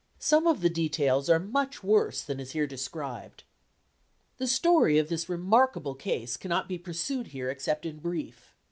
[0.17, 3.43] Some of the details are much worse than is here described.
[4.39, 8.55] "The story of this remarkable case cannot be pursued here except in brief....